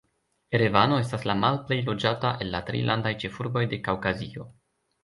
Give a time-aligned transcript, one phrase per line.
[0.59, 4.53] Erevano estas la malplej loĝata el la tri landaj ĉefurboj de Kaŭkazio.